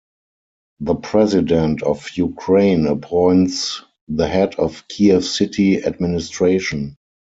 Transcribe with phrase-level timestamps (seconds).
[0.79, 6.95] The President of Ukraine appoints the Head of Kiev City Administration.